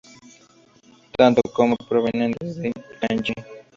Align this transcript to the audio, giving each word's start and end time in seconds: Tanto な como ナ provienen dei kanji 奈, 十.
Tanto 1.15 1.41
な 1.45 1.51
como 1.55 1.75
ナ 1.79 1.85
provienen 1.89 2.31
dei 2.33 2.73
kanji 2.99 3.35
奈, 3.35 3.53
十. 3.53 3.61